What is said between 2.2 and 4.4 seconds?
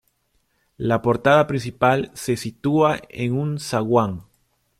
sitúa en un zaguán.